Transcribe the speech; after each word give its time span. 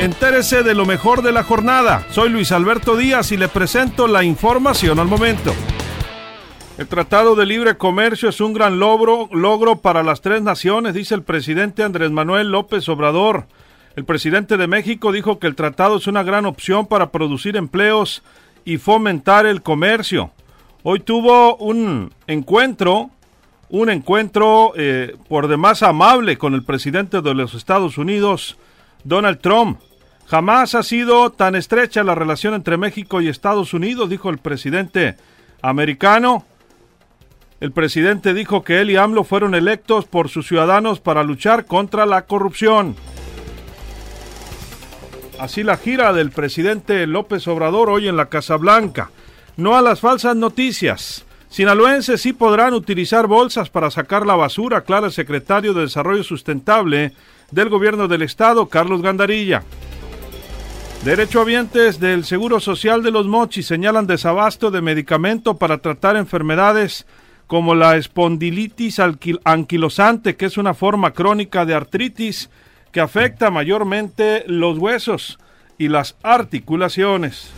Entérese 0.00 0.64
de 0.64 0.74
lo 0.74 0.86
mejor 0.86 1.22
de 1.22 1.30
la 1.30 1.44
jornada. 1.44 2.04
Soy 2.10 2.28
Luis 2.28 2.50
Alberto 2.50 2.96
Díaz 2.96 3.30
y 3.30 3.36
le 3.36 3.48
presento 3.48 4.08
la 4.08 4.24
información 4.24 4.98
al 4.98 5.06
momento. 5.06 5.54
El 6.76 6.88
Tratado 6.88 7.36
de 7.36 7.46
Libre 7.46 7.76
Comercio 7.76 8.28
es 8.28 8.40
un 8.40 8.52
gran 8.52 8.80
logro, 8.80 9.28
logro 9.32 9.76
para 9.76 10.02
las 10.02 10.20
tres 10.20 10.42
naciones, 10.42 10.94
dice 10.94 11.14
el 11.14 11.22
presidente 11.22 11.84
Andrés 11.84 12.10
Manuel 12.10 12.50
López 12.50 12.88
Obrador. 12.88 13.46
El 13.94 14.04
presidente 14.04 14.56
de 14.56 14.66
México 14.66 15.12
dijo 15.12 15.38
que 15.38 15.46
el 15.46 15.54
tratado 15.54 15.98
es 15.98 16.08
una 16.08 16.24
gran 16.24 16.44
opción 16.44 16.86
para 16.86 17.12
producir 17.12 17.56
empleos 17.56 18.24
y 18.64 18.78
fomentar 18.78 19.46
el 19.46 19.62
comercio. 19.62 20.32
Hoy 20.82 20.98
tuvo 20.98 21.54
un 21.56 22.12
encuentro, 22.26 23.10
un 23.70 23.88
encuentro 23.88 24.72
eh, 24.76 25.16
por 25.28 25.46
demás 25.46 25.84
amable 25.84 26.36
con 26.36 26.54
el 26.54 26.64
presidente 26.64 27.22
de 27.22 27.34
los 27.34 27.54
Estados 27.54 27.96
Unidos, 27.96 28.58
Donald 29.04 29.38
Trump. 29.40 29.80
Jamás 30.26 30.74
ha 30.74 30.82
sido 30.82 31.30
tan 31.30 31.54
estrecha 31.54 32.02
la 32.02 32.14
relación 32.14 32.54
entre 32.54 32.76
México 32.76 33.20
y 33.20 33.28
Estados 33.28 33.74
Unidos, 33.74 34.08
dijo 34.08 34.30
el 34.30 34.38
presidente 34.38 35.16
americano. 35.62 36.44
El 37.60 37.72
presidente 37.72 38.34
dijo 38.34 38.64
que 38.64 38.80
él 38.80 38.90
y 38.90 38.96
AMLO 38.96 39.24
fueron 39.24 39.54
electos 39.54 40.06
por 40.06 40.28
sus 40.28 40.48
ciudadanos 40.48 41.00
para 41.00 41.22
luchar 41.22 41.66
contra 41.66 42.04
la 42.06 42.22
corrupción. 42.26 42.96
Así 45.38 45.62
la 45.62 45.76
gira 45.76 46.12
del 46.12 46.30
presidente 46.30 47.06
López 47.06 47.46
Obrador 47.48 47.90
hoy 47.90 48.08
en 48.08 48.16
la 48.16 48.26
Casa 48.26 48.56
Blanca. 48.56 49.10
No 49.56 49.76
a 49.76 49.82
las 49.82 50.00
falsas 50.00 50.36
noticias. 50.36 51.24
Sinaloenses 51.48 52.20
sí 52.20 52.32
podrán 52.32 52.74
utilizar 52.74 53.26
bolsas 53.26 53.70
para 53.70 53.90
sacar 53.90 54.26
la 54.26 54.34
basura, 54.34 54.78
aclara 54.78 55.06
el 55.06 55.12
secretario 55.12 55.72
de 55.72 55.82
Desarrollo 55.82 56.24
Sustentable 56.24 57.12
del 57.54 57.68
Gobierno 57.68 58.08
del 58.08 58.22
Estado, 58.22 58.66
Carlos 58.66 59.00
Gandarilla. 59.00 59.62
Derechohabientes 61.04 62.00
del 62.00 62.24
Seguro 62.24 62.58
Social 62.58 63.02
de 63.02 63.12
los 63.12 63.26
Mochis 63.26 63.66
señalan 63.66 64.06
desabasto 64.06 64.70
de 64.70 64.80
medicamento 64.80 65.56
para 65.56 65.78
tratar 65.78 66.16
enfermedades 66.16 67.06
como 67.46 67.74
la 67.74 67.96
espondilitis 67.96 69.00
anquilosante, 69.44 70.34
que 70.34 70.46
es 70.46 70.58
una 70.58 70.74
forma 70.74 71.12
crónica 71.12 71.64
de 71.64 71.74
artritis 71.74 72.50
que 72.90 73.00
afecta 73.00 73.50
mayormente 73.50 74.44
los 74.48 74.78
huesos 74.78 75.38
y 75.78 75.88
las 75.88 76.16
articulaciones. 76.22 77.52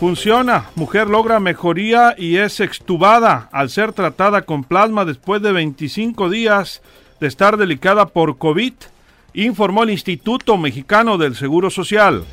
Funciona, 0.00 0.70
mujer 0.74 1.08
logra 1.08 1.38
mejoría 1.38 2.14
y 2.16 2.36
es 2.36 2.60
extubada 2.60 3.48
al 3.52 3.68
ser 3.68 3.92
tratada 3.92 4.42
con 4.42 4.64
plasma 4.64 5.04
después 5.04 5.42
de 5.42 5.52
25 5.52 6.30
días 6.30 6.82
de 7.20 7.26
estar 7.26 7.56
delicada 7.56 8.06
por 8.06 8.38
COVID 8.38 8.72
informó 9.34 9.82
el 9.84 9.90
Instituto 9.90 10.56
Mexicano 10.56 11.18
del 11.18 11.36
Seguro 11.36 11.70
Social. 11.70 12.24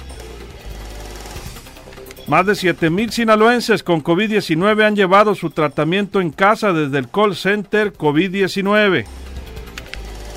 Más 2.28 2.46
de 2.46 2.54
7.000 2.54 3.12
sinaloenses 3.12 3.84
con 3.84 4.04
COVID-19 4.04 4.84
han 4.84 4.96
llevado 4.96 5.36
su 5.36 5.52
tratamiento 5.52 6.22
en 6.22 6.32
casa 6.32 6.74
desde 6.74 6.98
el 6.98 7.10
call 7.10 7.36
center 7.36 7.94
COVID-19. 7.94 9.06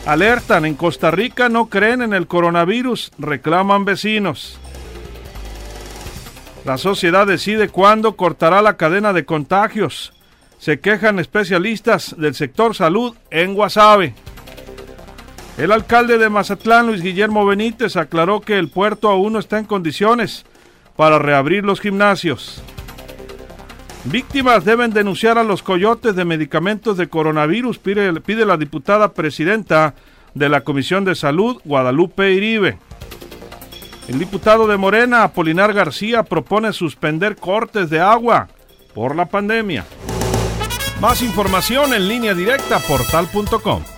Alertan, 0.04 0.66
en 0.66 0.74
Costa 0.74 1.10
Rica 1.10 1.48
no 1.48 1.66
creen 1.66 2.02
en 2.02 2.12
el 2.12 2.26
coronavirus, 2.26 3.12
reclaman 3.18 3.86
vecinos. 3.86 4.58
La 6.66 6.76
sociedad 6.76 7.26
decide 7.26 7.68
cuándo 7.68 8.16
cortará 8.16 8.60
la 8.60 8.76
cadena 8.76 9.14
de 9.14 9.24
contagios. 9.24 10.12
Se 10.58 10.80
quejan 10.80 11.18
especialistas 11.18 12.14
del 12.18 12.34
sector 12.34 12.74
salud 12.74 13.16
en 13.30 13.54
Guasave. 13.54 14.14
El 15.58 15.72
alcalde 15.72 16.18
de 16.18 16.30
Mazatlán, 16.30 16.86
Luis 16.86 17.02
Guillermo 17.02 17.44
Benítez, 17.44 17.96
aclaró 17.96 18.40
que 18.40 18.60
el 18.60 18.68
puerto 18.68 19.08
aún 19.08 19.32
no 19.32 19.40
está 19.40 19.58
en 19.58 19.64
condiciones 19.64 20.46
para 20.94 21.18
reabrir 21.18 21.64
los 21.64 21.80
gimnasios. 21.80 22.62
Víctimas 24.04 24.64
deben 24.64 24.92
denunciar 24.92 25.36
a 25.36 25.42
los 25.42 25.64
coyotes 25.64 26.14
de 26.14 26.24
medicamentos 26.24 26.96
de 26.96 27.08
coronavirus, 27.08 27.78
pide, 27.78 28.46
la 28.46 28.56
diputada 28.56 29.12
presidenta 29.12 29.94
de 30.32 30.48
la 30.48 30.60
Comisión 30.60 31.04
de 31.04 31.16
Salud, 31.16 31.60
Guadalupe 31.64 32.32
Iribe. 32.32 32.78
El 34.06 34.20
diputado 34.20 34.68
de 34.68 34.76
Morena, 34.76 35.24
Apolinar 35.24 35.72
García, 35.72 36.22
propone 36.22 36.72
suspender 36.72 37.34
cortes 37.34 37.90
de 37.90 37.98
agua 37.98 38.46
por 38.94 39.16
la 39.16 39.26
pandemia. 39.26 39.84
Más 41.00 41.20
información 41.20 41.94
en 41.94 42.06
línea 42.06 42.32
directa 42.32 42.78
portal.com. 42.78 43.97